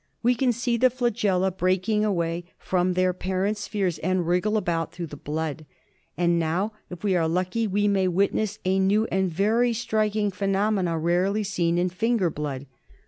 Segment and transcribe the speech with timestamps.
[0.23, 5.05] We can see the flagella break away from their parent spheres and wriggle about through
[5.05, 5.63] the blood.
[6.17, 10.99] And now, if we are lucky, we may witness a new and very striking phenomenon
[11.03, 12.65] rarely seen in finger blood.